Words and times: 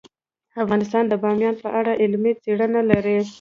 افغانستان 0.63 1.03
د 1.07 1.13
بامیان 1.21 1.55
په 1.63 1.69
اړه 1.79 1.91
علمي 2.01 2.33
څېړنې 2.43 2.81
لري. 2.91 3.17